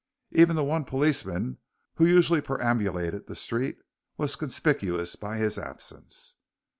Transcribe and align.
Even 0.31 0.55
the 0.55 0.63
one 0.63 0.83
policeman 0.83 1.59
who 1.97 2.07
usually 2.07 2.41
perambulated 2.41 3.27
the 3.27 3.35
street 3.35 3.77
was 4.17 4.35
conspicuous 4.35 5.15
by 5.15 5.37
his 5.37 5.59
absence. 5.59 6.33